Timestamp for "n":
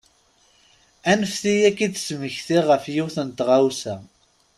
3.25-3.29